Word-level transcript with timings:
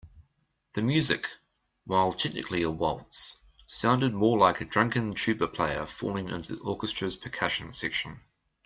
The 0.73 0.81
music, 0.81 1.27
while 1.85 2.11
technically 2.11 2.63
a 2.63 2.71
waltz, 2.71 3.39
sounded 3.67 4.15
more 4.15 4.35
like 4.35 4.59
a 4.59 4.65
drunken 4.65 5.13
tuba 5.13 5.45
player 5.47 5.85
falling 5.85 6.29
into 6.29 6.55
the 6.55 6.61
orchestra's 6.63 7.15
percussion 7.15 7.71
section. 7.71 8.19